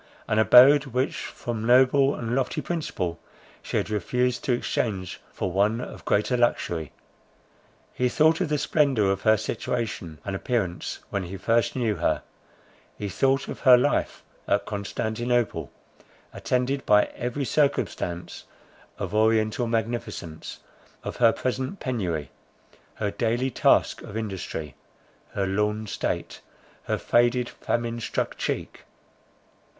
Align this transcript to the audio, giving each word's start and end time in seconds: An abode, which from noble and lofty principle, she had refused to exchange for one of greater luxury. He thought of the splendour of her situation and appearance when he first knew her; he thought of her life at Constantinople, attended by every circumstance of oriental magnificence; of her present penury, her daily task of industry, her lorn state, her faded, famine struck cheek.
An 0.27 0.39
abode, 0.39 0.87
which 0.87 1.15
from 1.15 1.63
noble 1.63 2.15
and 2.15 2.33
lofty 2.35 2.59
principle, 2.59 3.19
she 3.61 3.77
had 3.77 3.91
refused 3.91 4.43
to 4.45 4.51
exchange 4.51 5.21
for 5.31 5.51
one 5.51 5.79
of 5.79 6.05
greater 6.05 6.35
luxury. 6.35 6.91
He 7.93 8.09
thought 8.09 8.41
of 8.41 8.49
the 8.49 8.57
splendour 8.57 9.11
of 9.11 9.21
her 9.21 9.37
situation 9.37 10.17
and 10.25 10.35
appearance 10.35 11.01
when 11.11 11.25
he 11.25 11.37
first 11.37 11.75
knew 11.75 11.97
her; 11.97 12.23
he 12.97 13.09
thought 13.09 13.47
of 13.47 13.59
her 13.59 13.77
life 13.77 14.23
at 14.47 14.65
Constantinople, 14.65 15.71
attended 16.33 16.83
by 16.87 17.03
every 17.15 17.45
circumstance 17.45 18.45
of 18.97 19.13
oriental 19.13 19.67
magnificence; 19.67 20.61
of 21.03 21.17
her 21.17 21.31
present 21.31 21.79
penury, 21.79 22.31
her 22.95 23.11
daily 23.11 23.51
task 23.51 24.01
of 24.01 24.17
industry, 24.17 24.73
her 25.33 25.45
lorn 25.45 25.85
state, 25.85 26.41
her 26.85 26.97
faded, 26.97 27.47
famine 27.47 27.99
struck 27.99 28.35
cheek. 28.35 28.85